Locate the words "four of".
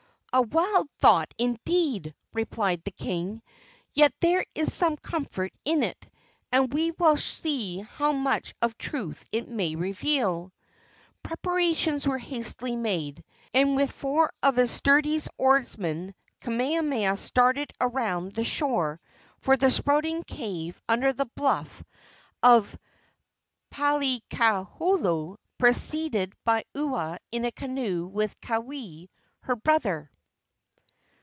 13.91-14.55